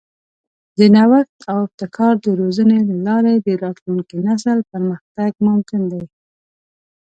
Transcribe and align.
د 0.77 0.79
نوښت 0.95 1.37
او 1.51 1.57
ابتکار 1.65 2.13
د 2.25 2.27
روزنې 2.41 2.79
له 2.89 2.95
لارې 3.07 3.35
د 3.39 3.47
راتلونکي 3.63 4.15
نسل 4.27 4.59
پرمختګ 4.71 5.31
ممکن 5.47 5.81
دی. 5.91 6.03